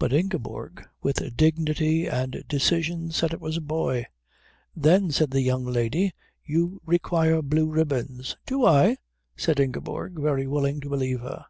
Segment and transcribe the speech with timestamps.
[0.00, 4.06] But Ingeborg, with dignity and decision, said it was a boy.
[4.74, 6.12] "Then," said the young lady,
[6.44, 8.96] "you require blue ribbons." "Do I?"
[9.36, 11.44] said Ingeborg, very willing to believe her.